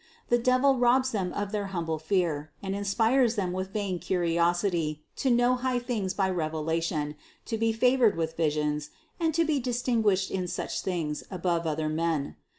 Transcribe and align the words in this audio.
The 0.29 0.39
devil 0.39 0.77
robs 0.79 1.11
them 1.11 1.31
of 1.33 1.51
their 1.51 1.67
humble 1.67 1.99
fear 1.99 2.49
and 2.63 2.75
inspires 2.75 3.35
them 3.35 3.51
with 3.53 3.71
vain 3.71 3.99
curiosity 3.99 5.03
to 5.17 5.29
know 5.29 5.57
high 5.57 5.77
things 5.77 6.15
by 6.15 6.27
revela 6.31 6.81
tion, 6.81 7.13
to 7.45 7.55
be 7.55 7.71
favored 7.71 8.17
with 8.17 8.35
visions, 8.35 8.89
and 9.19 9.31
to 9.35 9.45
be 9.45 9.59
distinguished 9.59 10.31
in 10.31 10.47
such 10.47 10.81
things 10.81 11.23
above 11.29 11.67
other 11.67 11.87
men. 11.87 12.35